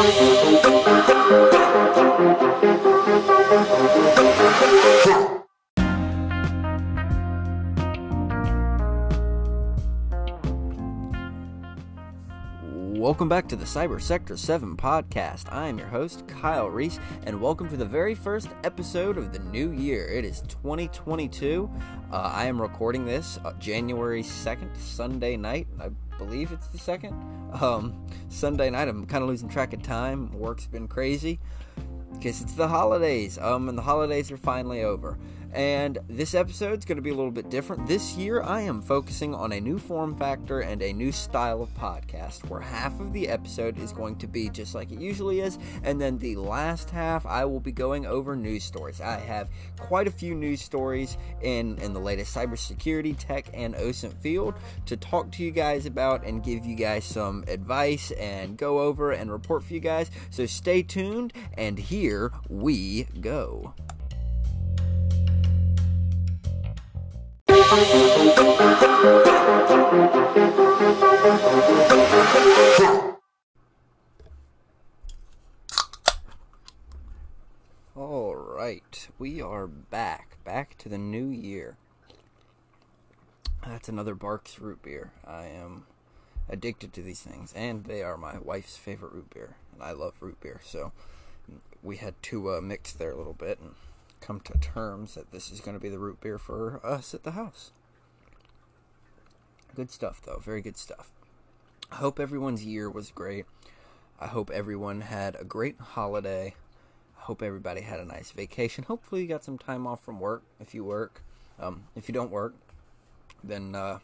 [0.00, 0.16] Welcome
[13.28, 15.52] back to the Cyber Sector 7 podcast.
[15.52, 19.40] I am your host, Kyle Reese, and welcome to the very first episode of the
[19.40, 20.06] new year.
[20.06, 21.70] It is 2022.
[22.10, 25.66] Uh, I am recording this uh, January 2nd, Sunday night.
[25.78, 25.90] I
[26.20, 27.62] believe it's the 2nd.
[27.62, 30.30] Um, Sunday night, I'm kind of losing track of time.
[30.38, 31.40] Work's been crazy
[32.12, 33.38] because it's the holidays.
[33.38, 35.18] Um, and the holidays are finally over.
[35.52, 37.86] And this episode is going to be a little bit different.
[37.88, 41.74] This year, I am focusing on a new form factor and a new style of
[41.74, 45.58] podcast where half of the episode is going to be just like it usually is,
[45.82, 49.00] and then the last half, I will be going over news stories.
[49.00, 54.14] I have quite a few news stories in, in the latest cybersecurity, tech, and OSINT
[54.14, 54.54] field
[54.86, 59.10] to talk to you guys about and give you guys some advice and go over
[59.10, 60.10] and report for you guys.
[60.30, 63.74] So stay tuned, and here we go.
[67.70, 67.76] All
[78.34, 81.76] right, we are back, back to the new year.
[83.64, 85.12] That's another Barq's root beer.
[85.24, 85.86] I am
[86.48, 90.14] addicted to these things, and they are my wife's favorite root beer, and I love
[90.18, 90.60] root beer.
[90.64, 90.90] So
[91.84, 93.76] we had to uh, mix there a little bit and
[94.20, 97.24] come to terms that this is going to be the root beer for us at
[97.24, 97.72] the house.
[99.74, 100.38] Good stuff, though.
[100.38, 101.10] Very good stuff.
[101.90, 103.46] I hope everyone's year was great.
[104.20, 106.54] I hope everyone had a great holiday.
[107.18, 108.84] I hope everybody had a nice vacation.
[108.84, 111.22] Hopefully, you got some time off from work if you work.
[111.58, 112.54] Um, if you don't work,
[113.42, 113.98] then uh,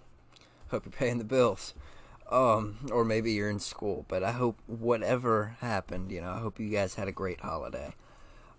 [0.71, 1.75] hope you're paying the bills.
[2.31, 4.05] Um, or maybe you're in school.
[4.09, 7.95] But I hope whatever happened, you know, I hope you guys had a great holiday.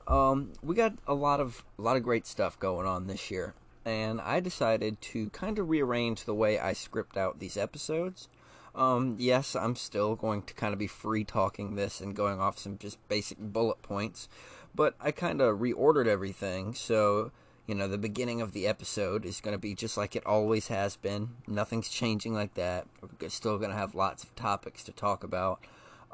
[0.08, 3.54] Um, we got a lot of a lot of great stuff going on this year,
[3.86, 8.30] and I decided to kind of rearrange the way I script out these episodes.
[8.74, 12.58] Um, yes, I'm still going to kind of be free talking this and going off
[12.58, 14.30] some just basic bullet points,
[14.74, 17.32] but I kind of reordered everything so
[17.66, 20.70] you know the beginning of the episode is going to be just like it always
[20.70, 21.32] has been.
[21.48, 22.88] Nothing's changing like that.
[23.20, 25.60] We're still going to have lots of topics to talk about.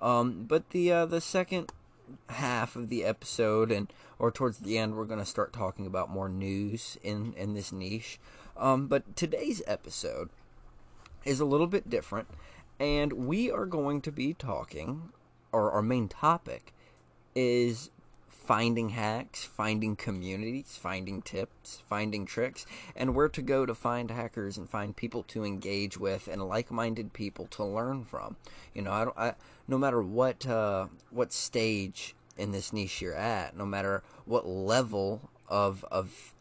[0.02, 1.72] Um, but the uh, the second
[2.30, 6.10] half of the episode and or towards the end we're going to start talking about
[6.10, 8.20] more news in in this niche.
[8.56, 10.30] Um, but today's episode
[11.26, 12.28] is a little bit different
[12.80, 15.12] and we are going to be talking
[15.52, 16.74] or our main topic
[17.36, 17.90] is
[18.44, 22.66] finding hacks, finding communities, finding tips, finding tricks,
[22.96, 27.14] and where to go to find hackers and find people to engage with and like-minded
[27.14, 28.36] people to learn from.
[28.74, 29.34] You know, I don't, I,
[29.68, 35.30] no matter what uh, what stage in this niche you're at, no matter what level
[35.48, 36.34] of of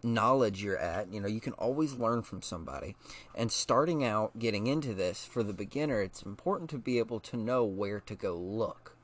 [0.00, 2.94] knowledge you're at, you know, you can always learn from somebody.
[3.34, 7.36] And starting out getting into this for the beginner, it's important to be able to
[7.36, 8.94] know where to go look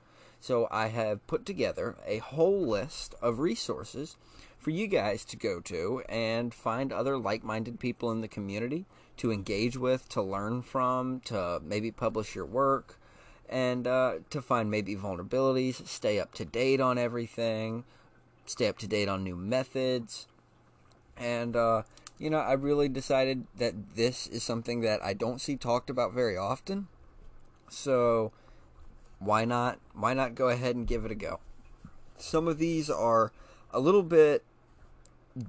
[0.44, 4.19] so I have put together a whole list of resources
[4.59, 8.84] for you guys to go to and find other like minded people in the community
[9.16, 12.99] to engage with, to learn from, to maybe publish your work,
[13.49, 17.84] and uh, to find maybe vulnerabilities, stay up to date on everything,
[18.44, 20.27] stay up to date on new methods.
[21.16, 21.84] And, uh,
[22.19, 26.12] you know, I really decided that this is something that I don't see talked about
[26.12, 26.88] very often.
[27.71, 28.33] So
[29.24, 31.40] why not why not go ahead and give it a go?
[32.16, 33.32] Some of these are
[33.72, 34.44] a little bit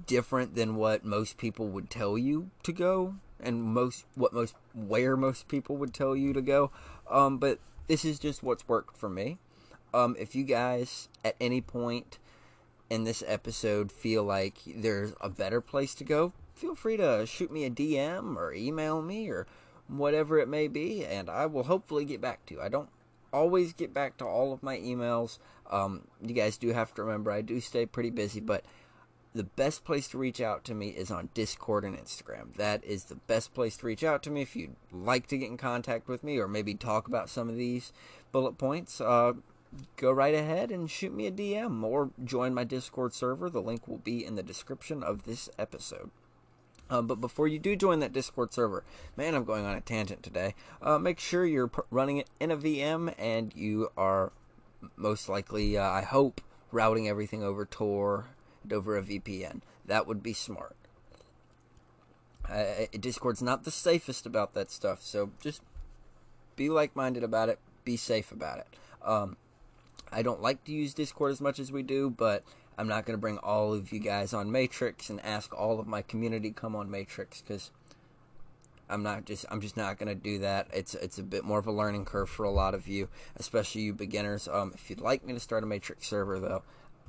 [0.06, 5.16] different than what most people would tell you to go and most what most where
[5.16, 6.70] most people would tell you to go.
[7.10, 9.38] Um, but this is just what's worked for me.
[9.94, 12.18] Um, if you guys at any point
[12.90, 17.50] in this episode feel like there's a better place to go feel free to shoot
[17.50, 19.46] me a dm or email me or
[19.88, 22.60] whatever it may be and i will hopefully get back to you.
[22.60, 22.88] I don't
[23.36, 25.38] always get back to all of my emails.
[25.70, 28.64] Um, you guys do have to remember I do stay pretty busy, but
[29.34, 32.54] the best place to reach out to me is on Discord and Instagram.
[32.56, 35.50] That is the best place to reach out to me if you'd like to get
[35.50, 37.92] in contact with me or maybe talk about some of these
[38.32, 39.00] bullet points.
[39.00, 39.34] Uh,
[39.96, 43.50] go right ahead and shoot me a DM or join my Discord server.
[43.50, 46.10] The link will be in the description of this episode.
[46.88, 48.84] Um, but before you do join that Discord server,
[49.16, 50.54] man, I'm going on a tangent today.
[50.80, 54.32] Uh, make sure you're running it in a VM and you are
[54.96, 56.40] most likely, uh, I hope,
[56.70, 58.26] routing everything over Tor
[58.62, 59.62] and over a VPN.
[59.84, 60.76] That would be smart.
[62.48, 65.62] Uh, Discord's not the safest about that stuff, so just
[66.54, 68.66] be like minded about it, be safe about it.
[69.04, 69.36] Um,
[70.12, 72.44] I don't like to use Discord as much as we do, but
[72.78, 75.86] I'm not going to bring all of you guys on Matrix and ask all of
[75.86, 77.70] my community come on Matrix because
[78.88, 80.68] I'm not just I'm just not going to do that.
[80.72, 83.82] It's it's a bit more of a learning curve for a lot of you, especially
[83.82, 84.48] you beginners.
[84.48, 86.62] Um, if you'd like me to start a Matrix server though,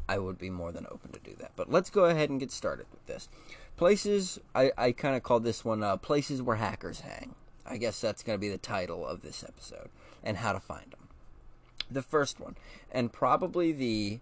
[0.10, 1.52] I would be more than open to do that.
[1.56, 3.30] But let's go ahead and get started with this.
[3.76, 7.36] Places I I kind of call this one uh, places where hackers hang.
[7.66, 9.90] I guess that's going to be the title of this episode
[10.24, 11.10] and how to find them.
[11.92, 12.56] The first one,
[12.92, 14.20] and probably the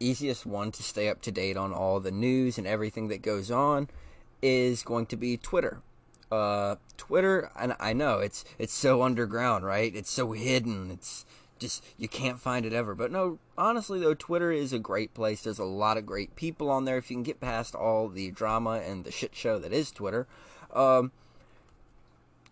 [0.00, 3.50] easiest one to stay up to date on all the news and everything that goes
[3.50, 3.88] on
[4.42, 5.82] is going to be Twitter.
[6.32, 9.94] Uh, Twitter, and I know it's it's so underground, right?
[9.94, 10.90] It's so hidden.
[10.90, 11.24] It's
[11.58, 12.94] just you can't find it ever.
[12.94, 15.42] But no, honestly though, Twitter is a great place.
[15.42, 16.98] There's a lot of great people on there.
[16.98, 20.26] If you can get past all the drama and the shit show that is Twitter,
[20.72, 21.12] um,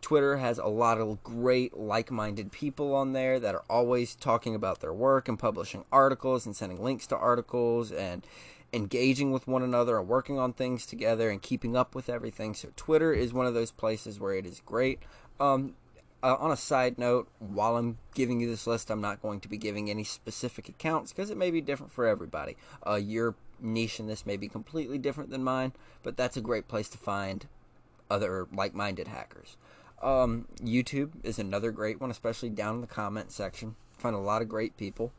[0.08, 4.54] Twitter has a lot of great like minded people on there that are always talking
[4.54, 8.26] about their work and publishing articles and sending links to articles and
[8.72, 12.54] engaging with one another and working on things together and keeping up with everything.
[12.54, 15.00] So, Twitter is one of those places where it is great.
[15.38, 15.74] Um,
[16.22, 19.48] uh, on a side note, while I'm giving you this list, I'm not going to
[19.48, 22.56] be giving any specific accounts because it may be different for everybody.
[22.86, 26.66] Uh, your niche in this may be completely different than mine, but that's a great
[26.66, 27.46] place to find
[28.10, 29.58] other like minded hackers.
[30.02, 33.76] Um, YouTube is another great one, especially down in the comment section.
[33.98, 35.12] Find a lot of great people.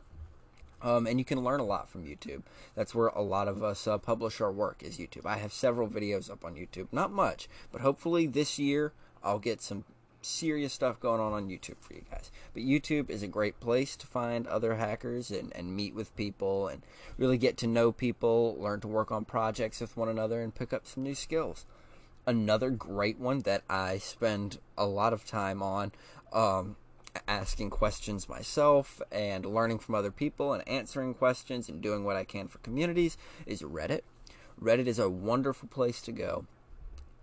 [0.82, 2.42] Um, and you can learn a lot from YouTube.
[2.74, 5.26] That's where a lot of us uh, publish our work is YouTube.
[5.26, 8.92] I have several videos up on YouTube, not much, but hopefully this year
[9.22, 9.84] I'll get some
[10.22, 12.30] serious stuff going on on YouTube for you guys.
[12.54, 16.68] But YouTube is a great place to find other hackers and, and meet with people
[16.68, 16.82] and
[17.18, 20.72] really get to know people, learn to work on projects with one another, and pick
[20.72, 21.66] up some new skills
[22.30, 25.90] another great one that I spend a lot of time on
[26.32, 26.76] um,
[27.26, 32.22] asking questions myself and learning from other people and answering questions and doing what I
[32.24, 34.02] can for communities is Reddit.
[34.62, 36.46] Reddit is a wonderful place to go.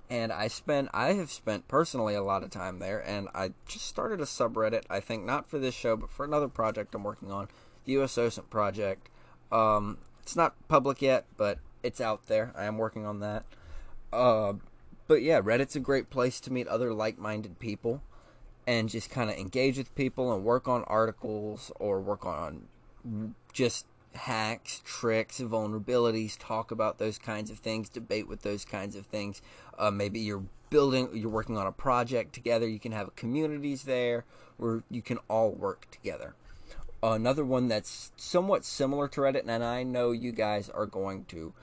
[0.09, 3.86] And I spend I have spent personally a lot of time there and I just
[3.86, 7.31] started a subreddit, I think not for this show, but for another project I'm working
[7.31, 7.48] on,
[7.86, 9.10] the US OSINT project.
[9.51, 12.51] Um, it's not public yet, but it's out there.
[12.56, 13.45] I am working on that.
[14.12, 14.53] Uh,
[15.07, 18.01] but yeah, Reddit's a great place to meet other like minded people
[18.65, 22.68] and just kind of engage with people and work on articles or work on
[23.54, 29.06] just hacks, tricks, vulnerabilities, talk about those kinds of things, debate with those kinds of
[29.06, 29.42] things.
[29.80, 32.68] Uh, maybe you're building, you're working on a project together.
[32.68, 34.25] You can have communities there
[34.57, 36.36] where you can all work together.
[37.01, 41.53] Another one that's somewhat similar to Reddit, and I know you guys are going to.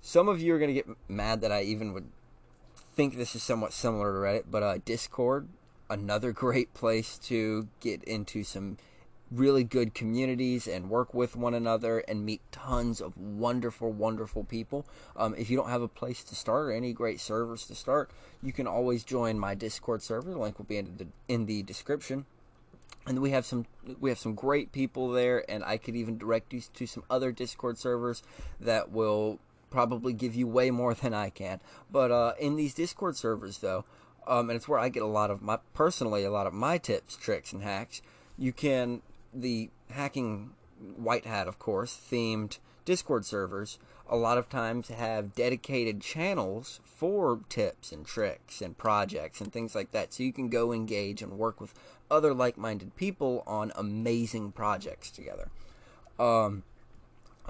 [0.00, 2.08] Some of you are going to get mad that I even would
[3.00, 5.48] think this is somewhat similar to Reddit, but uh, Discord,
[5.88, 8.76] another great place to get into some
[9.30, 14.84] really good communities and work with one another and meet tons of wonderful, wonderful people.
[15.16, 18.10] Um, if you don't have a place to start or any great servers to start,
[18.42, 20.30] you can always join my Discord server.
[20.32, 22.26] The link will be in the, in the description.
[23.06, 23.64] And we have some
[23.98, 27.32] we have some great people there, and I could even direct you to some other
[27.32, 28.22] Discord servers
[28.60, 29.38] that will
[29.70, 31.60] probably give you way more than I can.
[31.90, 33.84] But uh, in these Discord servers, though,
[34.26, 36.78] um, and it's where I get a lot of my personally a lot of my
[36.78, 38.02] tips, tricks, and hacks.
[38.36, 39.02] You can
[39.32, 40.50] the hacking
[40.96, 43.78] white hat, of course, themed Discord servers.
[44.08, 49.74] A lot of times have dedicated channels for tips and tricks and projects and things
[49.74, 51.74] like that, so you can go engage and work with
[52.10, 55.48] other like-minded people on amazing projects together.
[56.18, 56.64] Um,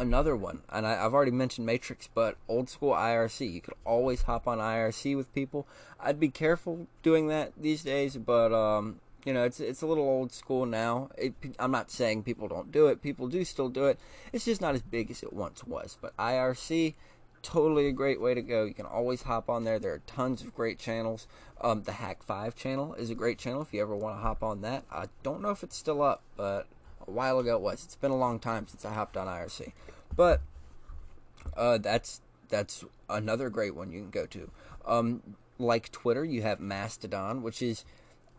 [0.00, 3.52] another one, and I, have already mentioned Matrix, but old school IRC.
[3.52, 5.66] You could always hop on IRC with people.
[6.00, 10.04] I'd be careful doing that these days, but um, you know, it's it's a little
[10.04, 11.10] old school now.
[11.18, 13.02] It, I'm not saying people don't do it.
[13.02, 14.00] People do still do it.
[14.32, 15.98] It's just not as big as it once was.
[16.00, 16.94] But IRC,
[17.42, 18.64] totally a great way to go.
[18.64, 19.78] You can always hop on there.
[19.78, 21.26] There are tons of great channels.
[21.60, 24.62] Um, the Hak5 channel is a great channel if you ever want to hop on
[24.62, 24.84] that.
[24.90, 26.66] I don't know if it's still up, but
[27.10, 27.84] a while ago it was.
[27.84, 29.72] It's been a long time since I hopped on IRC,
[30.16, 30.40] but
[31.56, 34.50] uh, that's that's another great one you can go to.
[34.86, 35.22] Um,
[35.58, 37.84] like Twitter, you have Mastodon, which is,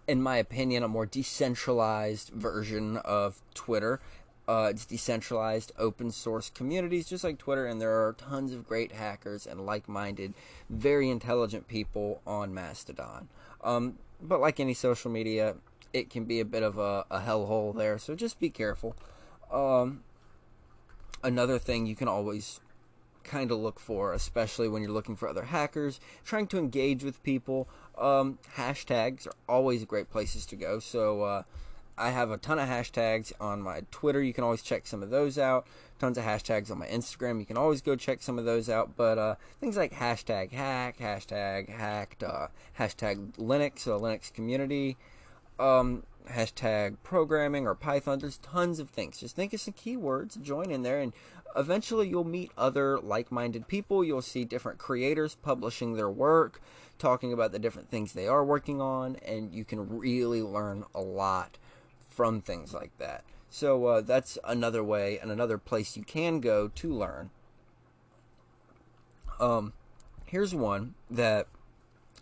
[0.08, 4.00] in my opinion, a more decentralized version of Twitter.
[4.52, 8.92] Uh, it's decentralized, open source communities, just like Twitter, and there are tons of great
[8.92, 10.34] hackers and like minded,
[10.70, 13.30] very intelligent people on Mastodon.
[13.64, 15.56] Um, but like any social media,
[15.94, 17.98] it can be a bit of a, a hellhole there.
[17.98, 18.94] So just be careful.
[19.50, 20.04] Um,
[21.24, 22.60] another thing you can always
[23.24, 27.24] kind of look for, especially when you're looking for other hackers, trying to engage with
[27.24, 27.70] people.
[27.98, 30.80] Um, hashtags are always great places to go.
[30.80, 31.44] So uh,
[31.98, 34.22] I have a ton of hashtags on my Twitter.
[34.22, 35.68] You can always check some of those out.
[36.00, 37.40] Tons of hashtags on my Instagram.
[37.40, 38.96] You can always go check some of those out.
[38.96, 42.48] But uh, things like hashtag hack, hashtag hacked, uh,
[42.80, 44.98] hashtag Linux, uh, Linux community,
[45.60, 48.20] um, hashtag programming or Python.
[48.20, 49.20] There's tons of things.
[49.20, 51.14] Just think of some keywords, join in there, and
[51.56, 54.04] eventually you'll meet other like minded people.
[54.04, 56.62] You'll see different creators publishing their work,
[56.98, 61.02] talking about the different things they are working on, and you can really learn a
[61.02, 61.58] lot
[62.22, 63.24] from things like that.
[63.50, 67.32] So uh, that's another way and another place you can go to learn.
[69.40, 69.74] Um,
[70.26, 71.48] here's one that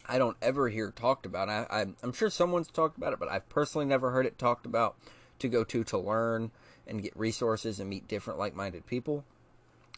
[0.05, 1.49] I don't ever hear talked about.
[1.49, 4.95] I, I'm sure someone's talked about it, but I've personally never heard it talked about
[5.39, 6.51] to go to to learn
[6.87, 9.25] and get resources and meet different like-minded people.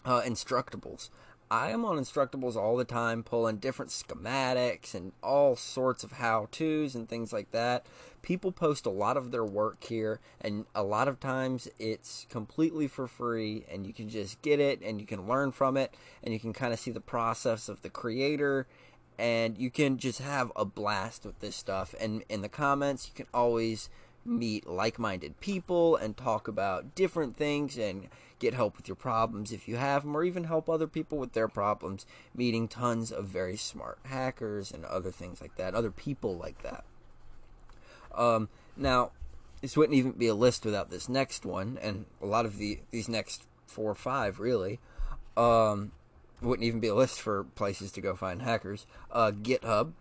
[0.03, 1.11] Uh, Instructables.
[1.51, 6.47] I am on Instructables all the time, pulling different schematics and all sorts of how
[6.49, 7.85] to's and things like that.
[8.21, 12.87] People post a lot of their work here, and a lot of times it's completely
[12.87, 15.93] for free, and you can just get it and you can learn from it,
[16.23, 18.65] and you can kind of see the process of the creator
[19.19, 21.93] and you can just have a blast with this stuff.
[21.99, 23.87] And in the comments, you can always
[24.25, 28.07] meet like minded people and talk about different things and
[28.39, 31.33] get help with your problems if you have them, or even help other people with
[31.33, 36.35] their problems, meeting tons of very smart hackers and other things like that, other people
[36.35, 36.83] like that.
[38.15, 39.11] Um, now,
[39.61, 42.79] this wouldn't even be a list without this next one, and a lot of the
[42.89, 44.79] these next four or five really.
[45.37, 45.91] Um,
[46.41, 48.85] wouldn't even be a list for places to go find hackers.
[49.11, 49.93] Uh, GitHub.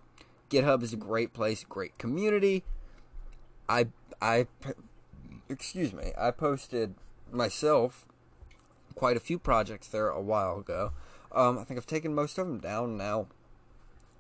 [0.49, 2.65] GitHub is a great place, great community.
[3.71, 3.87] I
[4.21, 4.47] I
[5.49, 6.13] excuse me.
[6.19, 6.95] I posted
[7.31, 8.07] myself
[8.95, 10.93] quite a few projects there a while ago.
[11.33, 13.29] Um, I think I've taken most of them down now,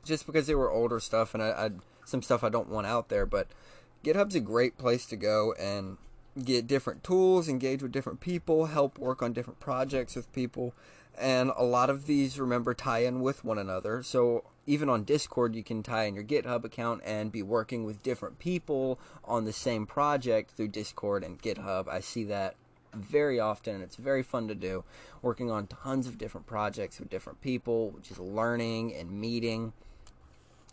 [0.04, 1.70] just because they were older stuff and I, I
[2.04, 3.26] some stuff I don't want out there.
[3.26, 3.48] But
[4.04, 5.98] GitHub's a great place to go and
[6.42, 10.74] get different tools, engage with different people, help work on different projects with people
[11.20, 14.02] and a lot of these remember tie in with one another.
[14.02, 18.02] So even on discord you can tie in your github account and be working with
[18.02, 21.88] different people on the same project through discord and github.
[21.88, 22.56] I see that
[22.94, 24.84] very often and it's very fun to do.
[25.22, 29.72] Working on tons of different projects with different people just learning and meeting.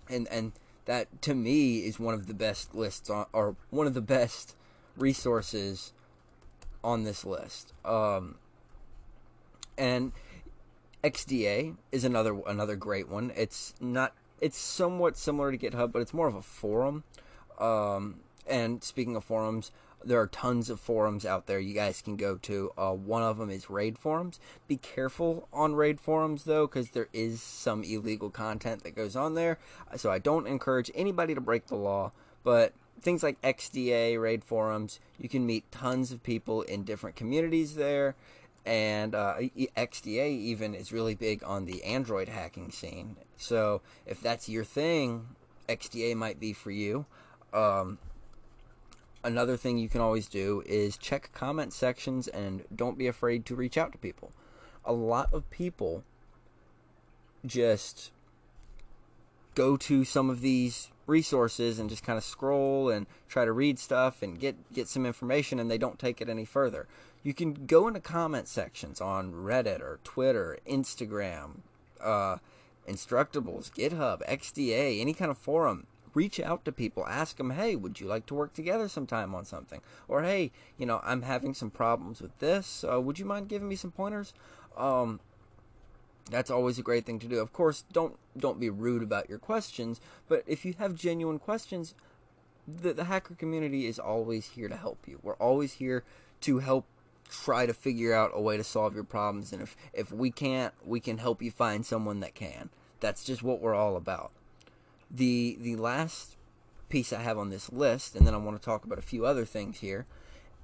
[0.10, 0.54] And and
[0.86, 4.56] that to me is one of the best lists on or one of the best
[4.96, 5.92] resources
[6.84, 7.74] on this list.
[7.84, 8.36] Um
[9.78, 10.12] and
[11.04, 13.32] XDA is another another great one.
[13.36, 17.04] It's not it's somewhat similar to GitHub, but it's more of a forum.
[17.60, 19.72] Um, and speaking of forums,
[20.04, 22.72] there are tons of forums out there you guys can go to.
[22.78, 24.40] Uh, one of them is RaidForums.
[24.68, 29.58] Be careful on RaidForums though, because there is some illegal content that goes on there.
[29.96, 32.12] So I don't encourage anybody to break the law.
[32.44, 38.16] But things like XDA, RaidForums, you can meet tons of people in different communities there
[38.68, 39.36] and uh,
[39.78, 43.16] XDA even is really big on the Android hacking scene.
[43.38, 45.28] So if that's your thing,
[45.70, 47.06] XDA might be for you.
[47.54, 47.98] Um,
[49.24, 53.56] another thing you can always do is check comment sections and don't be afraid to
[53.56, 54.34] reach out to people.
[54.84, 56.04] A lot of people
[57.46, 58.12] just
[59.56, 63.80] go to some of these resources and just kind of scroll and try to read
[63.80, 66.88] stuff and get get some information and they don't take it any further
[67.28, 71.58] you can go into comment sections on Reddit or Twitter, Instagram,
[72.02, 72.38] uh,
[72.88, 75.88] Instructables, GitHub, XDA, any kind of forum.
[76.14, 79.44] Reach out to people, ask them, hey, would you like to work together sometime on
[79.44, 79.82] something?
[80.08, 82.86] Or hey, you know, I'm having some problems with this.
[82.90, 84.34] Uh, would you mind giving me some pointers?
[84.78, 85.20] Um,
[86.30, 87.40] that's always a great thing to do.
[87.40, 91.96] Of course, don't don't be rude about your questions, but if you have genuine questions,
[92.68, 95.20] the, the hacker community is always here to help you.
[95.24, 96.04] We're always here
[96.42, 96.86] to help
[97.30, 100.74] try to figure out a way to solve your problems and if if we can't
[100.86, 102.70] we can help you find someone that can
[103.02, 104.32] that's just what we're all about
[105.12, 106.38] the the last
[106.88, 109.26] piece i have on this list and then i want to talk about a few
[109.26, 110.06] other things here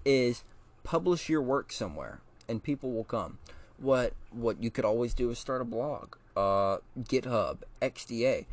[0.05, 0.45] is
[0.83, 3.39] publish your work somewhere and people will come
[3.83, 8.45] what what you could always do is start a blog uh, github xda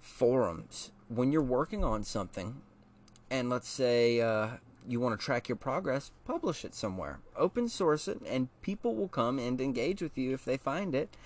[0.00, 2.62] forums when you're working on something
[3.30, 4.48] and let's say uh,
[4.86, 7.20] you want to track your progress, publish it somewhere.
[7.36, 11.16] Open source it, and people will come and engage with you if they find it.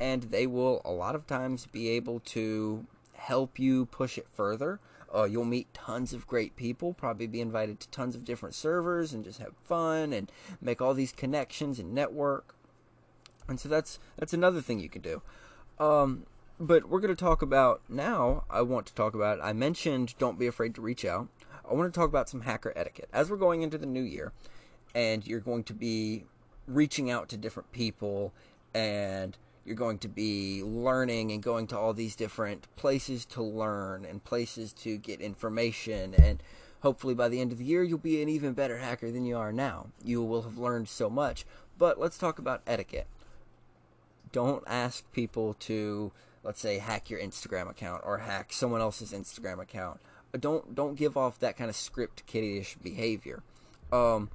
[0.00, 4.80] And they will, a lot of times, be able to help you push it further.
[5.14, 9.12] Uh, you'll meet tons of great people, probably be invited to tons of different servers
[9.12, 12.56] and just have fun and make all these connections and network.
[13.48, 15.22] And so that's that's another thing you can do.
[15.78, 16.26] Um,
[16.58, 18.44] but we're going to talk about now.
[18.48, 19.38] I want to talk about.
[19.42, 21.28] I mentioned don't be afraid to reach out.
[21.68, 23.08] I want to talk about some hacker etiquette.
[23.12, 24.32] As we're going into the new year,
[24.94, 26.24] and you're going to be
[26.66, 28.32] reaching out to different people,
[28.74, 34.04] and you're going to be learning and going to all these different places to learn
[34.04, 36.42] and places to get information and
[36.82, 39.36] hopefully by the end of the year you'll be an even better hacker than you
[39.36, 41.46] are now you will have learned so much
[41.78, 43.06] but let's talk about etiquette
[44.34, 46.12] don't ask people to
[46.42, 50.00] let's say hack your instagram account or hack someone else's instagram account
[50.38, 53.42] don't don't give off that kind of script kiddish behavior
[53.92, 54.28] um,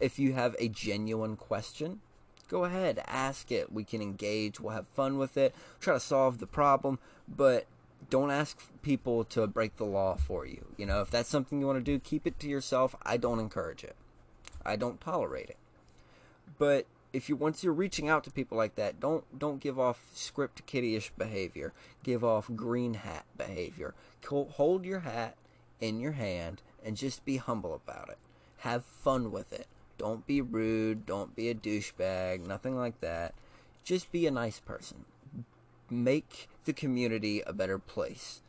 [0.00, 2.00] if you have a genuine question
[2.48, 3.72] go ahead, ask it.
[3.72, 4.60] We can engage.
[4.60, 5.54] We'll have fun with it.
[5.80, 7.66] Try to solve the problem, but
[8.10, 10.66] don't ask people to break the law for you.
[10.76, 12.94] You know, if that's something you want to do, keep it to yourself.
[13.02, 13.96] I don't encourage it.
[14.64, 15.58] I don't tolerate it.
[16.58, 20.02] But if you once you're reaching out to people like that, don't don't give off
[20.12, 21.72] script kiddyish behavior.
[22.02, 23.94] Give off green hat behavior.
[24.28, 25.36] Hold your hat
[25.80, 28.18] in your hand and just be humble about it.
[28.58, 29.66] Have fun with it.
[29.98, 31.06] Don't be rude.
[31.06, 32.46] Don't be a douchebag.
[32.46, 33.34] Nothing like that.
[33.84, 35.04] Just be a nice person.
[35.88, 38.42] Make the community a better place.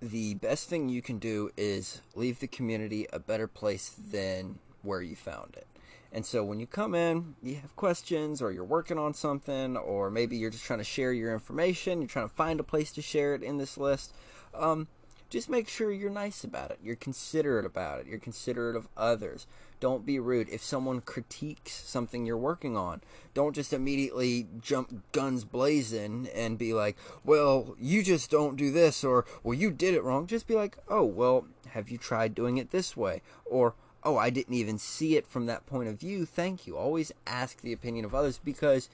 [0.00, 5.02] The best thing you can do is leave the community a better place than where
[5.02, 5.66] you found it.
[6.10, 10.10] And so when you come in, you have questions or you're working on something, or
[10.10, 13.02] maybe you're just trying to share your information, you're trying to find a place to
[13.02, 14.14] share it in this list.
[14.54, 14.88] Um,
[15.28, 16.78] just make sure you're nice about it.
[16.82, 18.06] You're considerate about it.
[18.06, 19.46] You're considerate of others.
[19.80, 20.48] Don't be rude.
[20.48, 23.02] If someone critiques something you're working on,
[23.34, 29.04] don't just immediately jump guns blazing and be like, well, you just don't do this,
[29.04, 30.26] or, well, you did it wrong.
[30.26, 33.20] Just be like, oh, well, have you tried doing it this way?
[33.44, 33.74] Or,
[34.04, 36.24] oh, I didn't even see it from that point of view.
[36.24, 36.76] Thank you.
[36.76, 38.88] Always ask the opinion of others because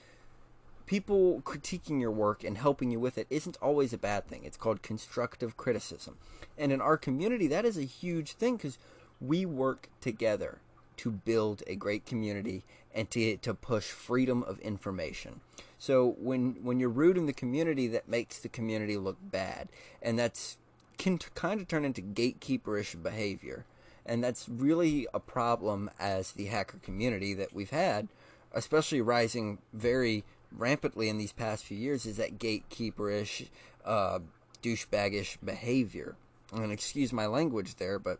[0.87, 4.42] people critiquing your work and helping you with it isn't always a bad thing.
[4.44, 6.16] It's called constructive criticism.
[6.58, 8.78] And in our community, that is a huge thing because
[9.20, 10.58] we work together
[10.99, 15.40] to build a great community and to, to push freedom of information.
[15.78, 19.69] So when when you're rude in the community, that makes the community look bad,
[20.00, 20.56] and that's
[20.97, 23.67] can t- kind of turn into gatekeeperish behavior,
[24.06, 28.08] and that's really a problem as the hacker community that we've had,
[28.52, 30.25] especially rising very
[30.56, 33.49] rampantly in these past few years is that gatekeeperish,
[33.84, 34.19] uh,
[34.62, 36.17] douchebagish behavior.
[36.52, 38.19] And excuse my language there, but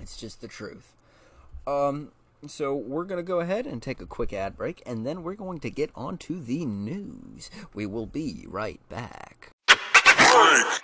[0.00, 0.94] it's just the truth.
[1.66, 2.12] Um,
[2.46, 5.34] so we're going to go ahead and take a quick ad break, and then we're
[5.34, 7.50] going to get on to the news.
[7.74, 9.50] We will be right back.
[9.68, 10.78] All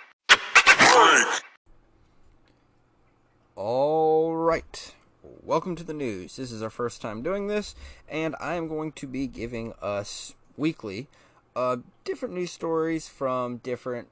[4.53, 4.93] right.
[5.41, 6.35] Welcome to the news.
[6.35, 7.73] This is our first time doing this,
[8.07, 11.07] and I am going to be giving us weekly,
[11.55, 14.09] uh, different news stories from different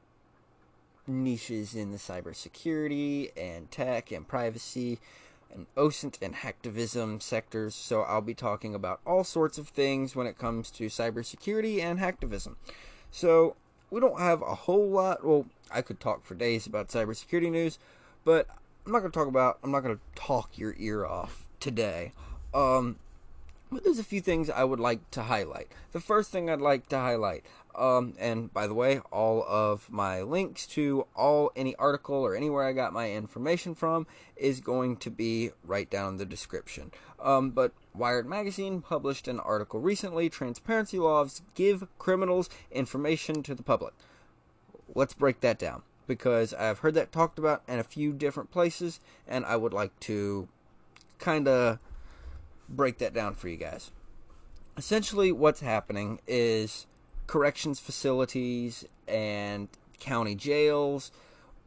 [1.05, 4.97] niches in the cybersecurity and tech and privacy
[5.53, 7.75] and OSINT and hacktivism sectors.
[7.75, 11.99] So I'll be talking about all sorts of things when it comes to cybersecurity and
[11.99, 12.55] hacktivism.
[13.11, 13.57] So
[13.91, 15.23] we don't have a whole lot.
[15.23, 17.77] Well, I could talk for days about cybersecurity news,
[18.25, 18.47] but
[18.85, 19.59] I'm not going to talk about.
[19.63, 22.13] I'm not going to talk your ear off today.
[22.53, 22.97] Um,
[23.71, 25.67] but there's a few things I would like to highlight.
[25.91, 30.23] The first thing I'd like to highlight, um, and by the way, all of my
[30.23, 35.09] links to all any article or anywhere I got my information from is going to
[35.09, 36.91] be right down in the description.
[37.19, 43.63] Um, but Wired Magazine published an article recently Transparency Laws Give Criminals Information to the
[43.63, 43.93] Public.
[44.93, 48.99] Let's break that down because I've heard that talked about in a few different places,
[49.25, 50.49] and I would like to
[51.19, 51.79] kind of
[52.67, 53.91] break that down for you guys.
[54.75, 56.85] Essentially, what's happening is
[57.27, 59.69] corrections facilities and
[60.01, 61.13] county jails,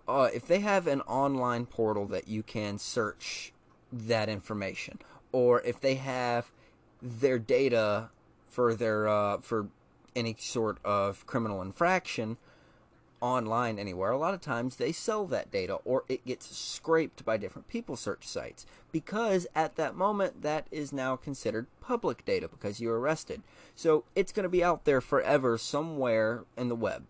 [0.07, 3.51] uh, if they have an online portal that you can search
[3.91, 4.99] that information,
[5.33, 6.53] or if they have
[7.01, 8.11] their data
[8.47, 9.69] for their uh, for
[10.15, 12.37] any sort of criminal infraction,
[13.25, 17.39] online anywhere, a lot of times they sell that data or it gets scraped by
[17.39, 22.81] different people search sites because at that moment that is now considered public data because
[22.81, 23.43] you're arrested.
[23.75, 27.05] So it's going to be out there forever somewhere in the web.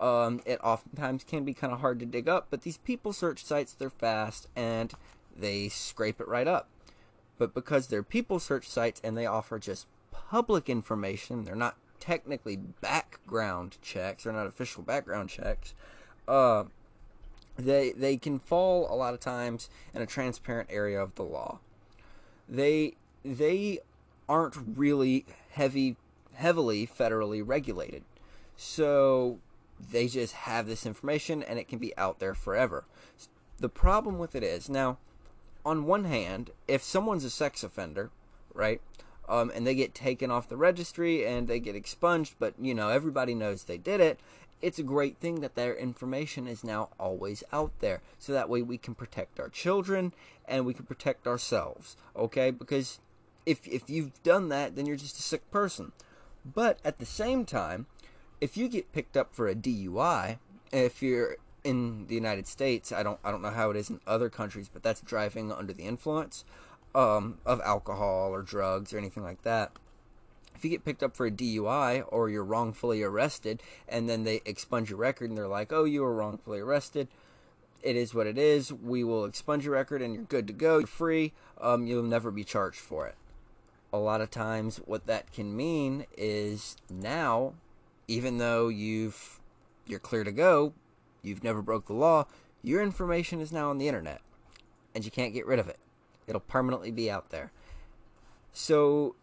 [0.00, 3.44] Um, it oftentimes can be kind of hard to dig up, but these people search
[3.44, 4.92] sites, they're fast and
[5.36, 6.68] they scrape it right up.
[7.36, 12.56] But because they're people search sites and they offer just public information, they're not technically
[12.56, 15.74] background checks, they're not official background checks.
[16.26, 16.64] Uh,
[17.56, 21.58] they they can fall a lot of times in a transparent area of the law.
[22.48, 23.80] They they
[24.28, 25.96] aren't really heavy
[26.34, 28.04] heavily federally regulated.
[28.56, 29.38] So
[29.90, 32.84] they just have this information and it can be out there forever.
[33.58, 34.98] The problem with it is now,
[35.64, 38.10] on one hand, if someone's a sex offender,
[38.54, 38.80] right,
[39.28, 42.88] um, and they get taken off the registry and they get expunged, but you know
[42.88, 44.18] everybody knows they did it.
[44.60, 48.62] It's a great thing that their information is now always out there, so that way
[48.62, 50.12] we can protect our children
[50.46, 51.96] and we can protect ourselves.
[52.16, 52.98] Okay, because
[53.46, 55.92] if if you've done that, then you're just a sick person.
[56.44, 57.86] But at the same time,
[58.40, 60.38] if you get picked up for a DUI,
[60.72, 64.00] if you're in the United States, I don't I don't know how it is in
[64.06, 66.44] other countries, but that's driving under the influence
[66.94, 69.72] um, of alcohol or drugs or anything like that.
[70.54, 74.40] If you get picked up for a DUI or you're wrongfully arrested and then they
[74.44, 77.08] expunge your record and they're like, "Oh, you were wrongfully arrested."
[77.80, 78.72] It is what it is.
[78.72, 80.78] We will expunge your record and you're good to go.
[80.78, 81.32] You're free.
[81.60, 83.14] Um, you'll never be charged for it.
[83.92, 87.54] A lot of times, what that can mean is now,
[88.08, 89.40] even though you've
[89.86, 90.74] you're clear to go,
[91.22, 92.26] you've never broke the law,
[92.62, 94.20] your information is now on the internet,
[94.94, 95.78] and you can't get rid of it.
[96.28, 97.50] It'll permanently be out there.
[98.52, 99.14] So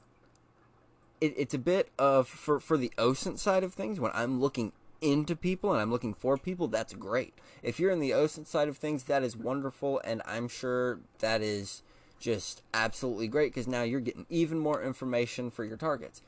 [1.21, 3.99] it, it's a bit of for for the OSINT side of things.
[3.99, 7.33] When I'm looking into people and I'm looking for people, that's great.
[7.61, 11.41] If you're in the OSINT side of things, that is wonderful, and I'm sure that
[11.41, 11.83] is
[12.19, 16.21] just absolutely great because now you're getting even more information for your targets.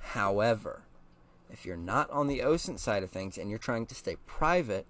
[0.00, 0.82] However,
[1.50, 4.86] if you're not on the OSINT side of things and you're trying to stay private,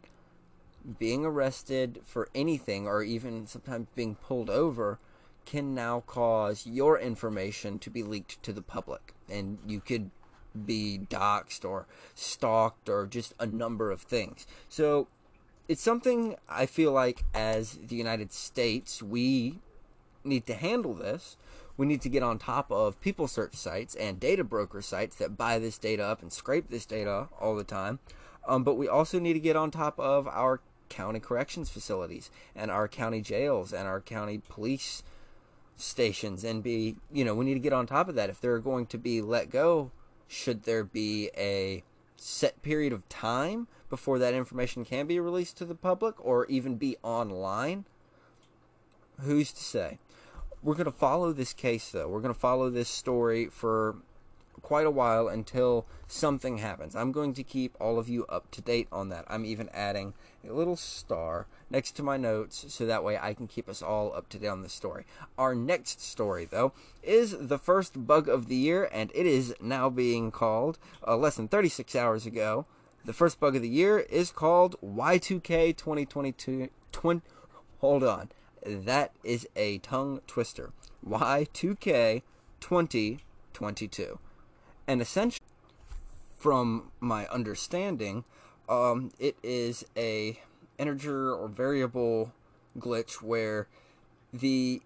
[0.98, 4.98] being arrested for anything or even sometimes being pulled over
[5.44, 9.14] can now cause your information to be leaked to the public.
[9.28, 10.10] And you could
[10.64, 14.46] be doxxed or stalked or just a number of things.
[14.68, 15.08] So
[15.68, 19.58] it's something I feel like as the United States, we
[20.22, 21.36] need to handle this.
[21.76, 25.36] We need to get on top of people search sites and data broker sites that
[25.36, 27.98] buy this data up and scrape this data all the time.
[28.46, 30.60] Um, but we also need to get on top of our
[30.94, 35.02] county corrections facilities and our county jails and our county police
[35.76, 38.30] stations and be, you know, we need to get on top of that.
[38.30, 39.90] If they're going to be let go,
[40.28, 41.82] should there be a
[42.16, 46.76] set period of time before that information can be released to the public or even
[46.76, 47.84] be online?
[49.20, 49.98] Who's to say?
[50.62, 52.08] We're going to follow this case, though.
[52.08, 53.96] We're going to follow this story for
[54.64, 56.96] quite a while until something happens.
[56.96, 59.26] I'm going to keep all of you up to date on that.
[59.28, 63.46] I'm even adding a little star next to my notes so that way I can
[63.46, 65.04] keep us all up to date on the story.
[65.36, 66.72] Our next story, though,
[67.02, 71.36] is the first bug of the year, and it is now being called uh, less
[71.36, 72.64] than 36 hours ago.
[73.04, 76.70] The first bug of the year is called Y2K 2022.
[76.90, 77.20] Twin,
[77.80, 78.30] hold on.
[78.64, 80.72] That is a tongue twister.
[81.06, 82.22] Y2K
[82.60, 84.18] 2022
[84.86, 85.46] and essentially,
[86.38, 88.24] from my understanding,
[88.68, 90.40] um, it is a
[90.78, 92.32] integer or variable
[92.78, 93.68] glitch where
[94.32, 94.82] the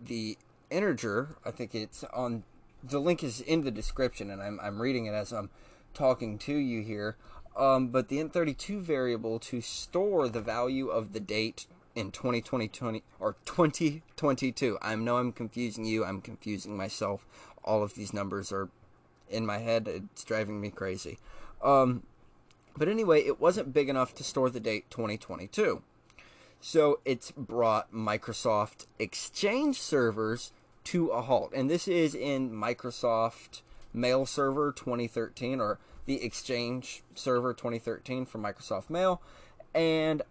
[0.00, 0.38] the
[0.70, 2.44] integer, I think it's on
[2.82, 5.50] the link is in the description, and I'm I'm reading it as I'm
[5.94, 7.16] talking to you here.
[7.54, 13.36] Um, but the int32 variable to store the value of the date in 2020 or
[13.44, 14.78] 2022.
[14.80, 16.04] I know I'm confusing you.
[16.04, 17.26] I'm confusing myself.
[17.62, 18.70] All of these numbers are
[19.32, 19.88] in my head.
[19.88, 21.18] It's driving me crazy.
[21.62, 22.02] Um,
[22.76, 25.82] but anyway, it wasn't big enough to store the date 2022.
[26.60, 30.52] So it's brought Microsoft Exchange servers
[30.84, 31.52] to a halt.
[31.54, 38.90] And this is in Microsoft Mail Server 2013 or the Exchange Server 2013 for Microsoft
[38.90, 39.20] Mail.
[39.74, 40.22] And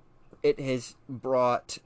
[0.43, 1.77] it has brought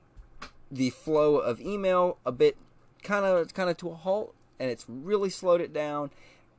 [0.71, 2.57] the flow of email a bit
[3.03, 6.09] kind of kind of to a halt and it's really slowed it down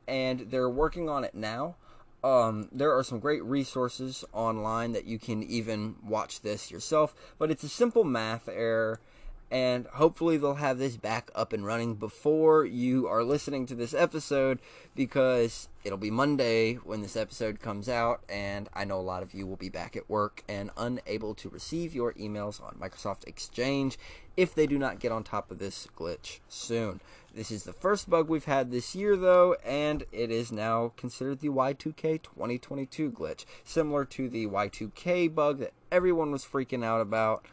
[0.07, 1.75] and they're working on it now.
[2.23, 7.51] Um, there are some great resources online that you can even watch this yourself, but
[7.51, 8.99] it's a simple math error,
[9.49, 13.93] and hopefully they'll have this back up and running before you are listening to this
[13.93, 14.59] episode
[14.95, 19.33] because it'll be Monday when this episode comes out, and I know a lot of
[19.33, 23.97] you will be back at work and unable to receive your emails on Microsoft Exchange
[24.35, 26.99] if they do not get on top of this glitch soon.
[27.33, 31.39] This is the first bug we've had this year, though, and it is now considered
[31.39, 37.45] the Y2K 2022 glitch, similar to the Y2K bug that everyone was freaking out about.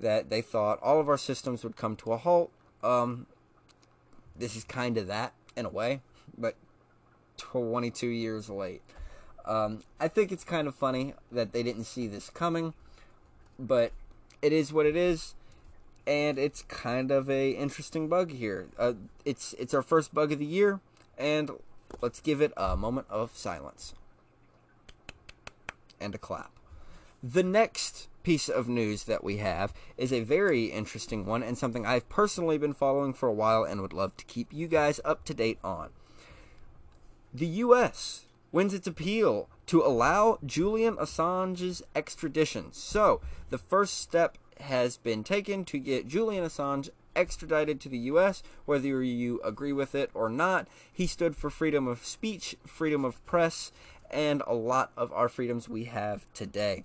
[0.00, 2.50] That they thought all of our systems would come to a halt.
[2.82, 3.26] Um,
[4.36, 6.00] this is kind of that in a way,
[6.36, 6.56] but
[7.36, 8.82] 22 years late.
[9.44, 12.74] Um, I think it's kind of funny that they didn't see this coming,
[13.58, 13.92] but
[14.42, 15.34] it is what it is
[16.06, 18.68] and it's kind of a interesting bug here.
[18.78, 20.80] Uh, it's it's our first bug of the year,
[21.16, 21.50] and
[22.00, 23.94] let's give it a moment of silence.
[26.00, 26.50] and a clap.
[27.26, 31.86] The next piece of news that we have is a very interesting one and something
[31.86, 35.24] I've personally been following for a while and would love to keep you guys up
[35.24, 35.88] to date on.
[37.32, 38.26] The U.S.
[38.52, 42.74] wins its appeal to allow Julian Assange's extradition.
[42.74, 48.42] So, the first step has been taken to get Julian Assange extradited to the U.S.,
[48.66, 50.68] whether you agree with it or not.
[50.92, 53.72] He stood for freedom of speech, freedom of press,
[54.10, 56.84] and a lot of our freedoms we have today.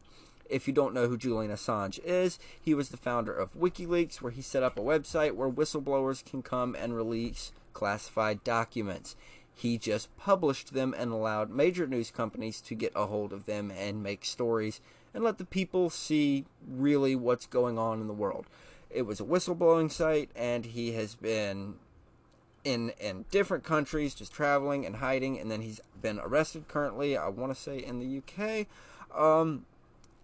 [0.49, 4.31] If you don't know who Julian Assange is, he was the founder of WikiLeaks, where
[4.31, 9.15] he set up a website where whistleblowers can come and release classified documents.
[9.53, 13.71] He just published them and allowed major news companies to get a hold of them
[13.71, 14.81] and make stories
[15.13, 18.45] and let the people see really what's going on in the world.
[18.89, 21.75] It was a whistleblowing site, and he has been
[22.63, 27.15] in in different countries, just traveling and hiding, and then he's been arrested currently.
[27.15, 28.67] I want to say in the UK.
[29.15, 29.65] Um,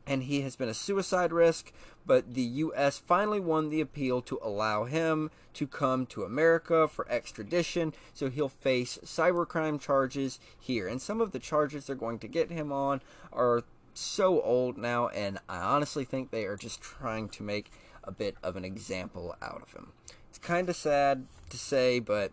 [0.08, 1.72] and he has been a suicide risk,
[2.06, 2.98] but the U.S.
[2.98, 8.50] finally won the appeal to allow him to come to America for extradition, so he'll
[8.50, 10.88] face cybercrime charges here.
[10.88, 13.02] And some of the charges they're going to get him on
[13.34, 13.64] are
[13.94, 17.72] so old now, and I honestly think they are just trying to make
[18.04, 19.94] a bit of an example out of him.
[20.30, 22.32] It's kind of sad to say, but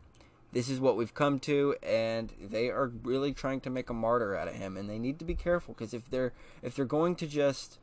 [0.52, 4.36] this is what we've come to and they are really trying to make a martyr
[4.36, 7.16] out of him and they need to be careful because if they're if they're going
[7.16, 7.78] to just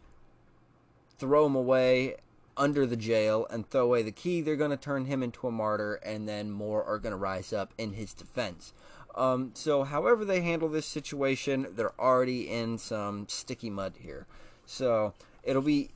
[1.17, 2.15] throw him away
[2.55, 5.51] under the jail and throw away the key they're going to turn him into a
[5.51, 8.73] martyr and then more are going to rise up in his defense.
[9.15, 14.27] Um, so however they handle this situation they're already in some sticky mud here.
[14.65, 15.89] So it'll be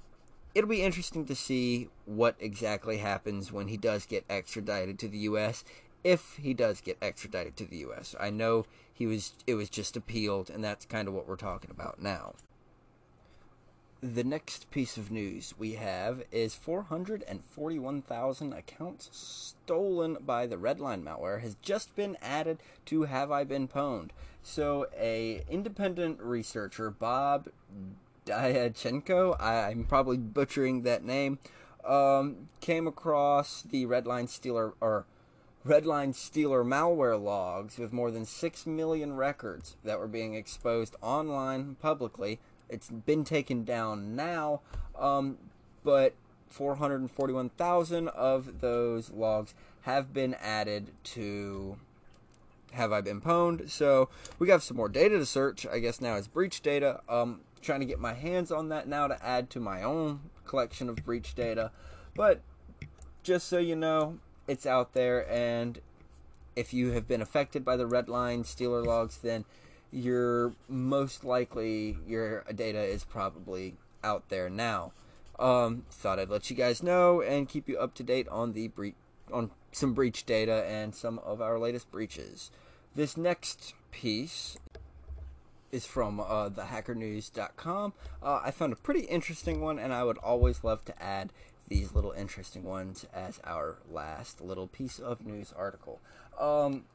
[0.56, 5.20] it'll be interesting to see what exactly happens when he does get extradited to the
[5.20, 5.64] US
[6.04, 8.16] if he does get extradited to the US.
[8.20, 11.72] I know he was it was just appealed and that's kind of what we're talking
[11.72, 12.34] about now.
[14.02, 21.39] The next piece of news we have is 441,000 accounts stolen by the Redline malware
[21.39, 24.10] has just been added to Have I Been Pwned.
[24.42, 27.48] So a independent researcher, Bob
[28.26, 31.39] Diachenko, I, am probably butchering that name,
[31.86, 35.06] um, came across the Redline Stealer or
[35.65, 41.76] Redline Stealer malware logs with more than 6 million records that were being exposed online
[41.82, 42.39] publicly.
[42.67, 44.60] It's been taken down now,
[44.99, 45.38] um,
[45.84, 46.15] but
[46.49, 51.78] 441,000 of those logs have been added to
[52.73, 53.69] Have I Been Pwned.
[53.69, 55.65] So we got some more data to search.
[55.65, 56.99] I guess now it's breach data.
[57.08, 60.89] Um, trying to get my hands on that now to add to my own collection
[60.89, 61.71] of breach data.
[62.15, 62.41] But
[63.23, 65.79] just so you know, it's out there, and
[66.56, 69.45] if you have been affected by the Redline Stealer logs, then
[69.91, 74.91] you're most likely your data is probably out there now.
[75.39, 78.67] Um, thought I'd let you guys know and keep you up to date on the
[78.67, 78.89] bre-
[79.32, 82.51] on some breach data and some of our latest breaches.
[82.95, 84.58] This next piece
[85.71, 87.93] is from uh, thehackernews.com.
[88.21, 91.32] Uh, I found a pretty interesting one, and I would always love to add
[91.67, 95.99] these little interesting ones as our last little piece of news article.
[96.39, 96.86] Um,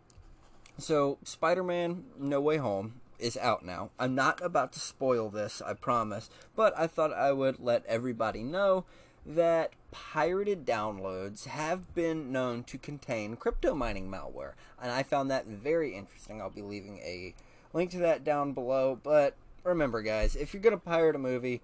[0.79, 3.91] so, Spider Man No Way Home is out now.
[3.99, 8.43] I'm not about to spoil this, I promise, but I thought I would let everybody
[8.43, 8.85] know
[9.27, 15.47] that pirated downloads have been known to contain crypto mining malware, and I found that
[15.47, 16.41] very interesting.
[16.41, 17.35] I'll be leaving a
[17.73, 21.61] link to that down below, but remember, guys, if you're going to pirate a movie,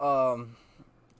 [0.00, 0.56] um,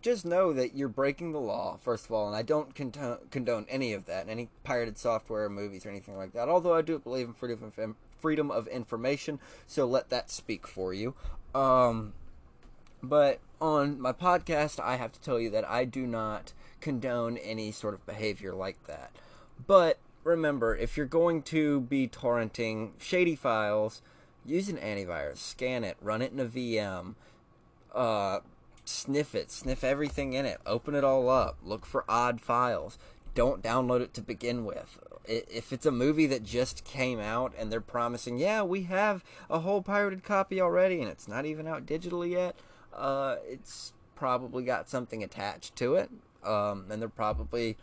[0.04, 3.64] just know that you're breaking the law, first of all, and I don't condone, condone
[3.70, 6.46] any of that, any pirated software, movies, or anything like that.
[6.46, 10.92] Although I do believe in freedom of, freedom of information, so let that speak for
[10.92, 11.14] you.
[11.54, 12.12] Um,
[13.02, 17.72] but on my podcast, I have to tell you that I do not condone any
[17.72, 19.10] sort of behavior like that.
[19.66, 24.02] But remember, if you're going to be torrenting shady files,
[24.44, 27.14] use an antivirus, scan it, run it in a VM.
[27.94, 28.40] Uh,
[28.84, 32.98] sniff it, sniff everything in it, open it all up, look for odd files.
[33.34, 34.98] Don't download it to begin with.
[35.26, 39.60] If it's a movie that just came out and they're promising, yeah, we have a
[39.60, 42.56] whole pirated copy already and it's not even out digitally yet,
[42.94, 46.10] uh, it's probably got something attached to it.
[46.44, 47.76] Um, and they're probably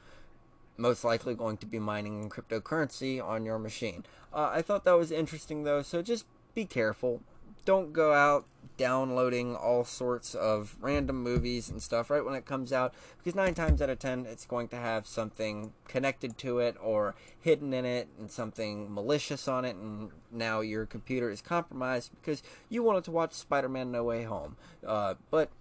[0.77, 4.05] most likely going to be mining cryptocurrency on your machine.
[4.33, 7.21] Uh, I thought that was interesting though, so just be careful.
[7.65, 8.45] Don't go out
[8.81, 13.53] downloading all sorts of random movies and stuff right when it comes out because nine
[13.53, 17.85] times out of ten it's going to have something connected to it or hidden in
[17.85, 23.03] it and something malicious on it and now your computer is compromised because you wanted
[23.03, 24.57] to watch spider-man no way home.
[24.83, 25.51] Uh, but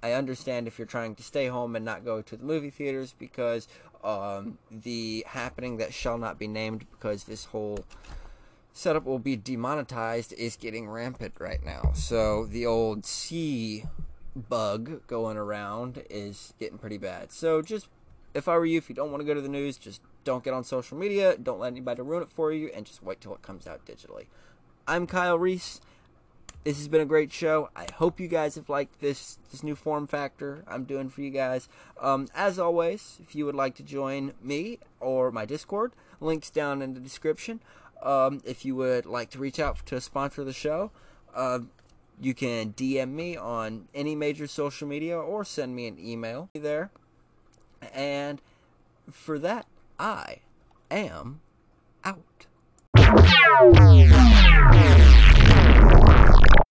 [0.00, 3.12] I understand if you're trying to stay home and not go to the movie theaters
[3.18, 3.66] because
[4.04, 7.84] um, the happening that shall not be named because this whole
[8.72, 11.92] setup will be demonetized is getting rampant right now.
[11.94, 13.84] So the old C
[14.34, 17.32] bug going around is getting pretty bad.
[17.32, 17.88] So just
[18.34, 20.42] if I were you, if you don't want to go to the news, just don't
[20.42, 21.36] get on social media.
[21.36, 24.26] Don't let anybody ruin it for you, and just wait till it comes out digitally.
[24.86, 25.80] I'm Kyle Reese.
[26.64, 27.70] This has been a great show.
[27.74, 31.30] I hope you guys have liked this this new form factor I'm doing for you
[31.30, 31.68] guys.
[32.00, 36.80] Um, as always, if you would like to join me or my Discord, links down
[36.80, 37.60] in the description.
[38.02, 40.90] Um, if you would like to reach out to sponsor the show,
[41.34, 41.60] uh,
[42.20, 46.90] you can DM me on any major social media or send me an email there.
[47.94, 48.40] And
[49.10, 49.66] for that,
[49.98, 50.40] I
[50.90, 51.40] am
[52.04, 52.46] out.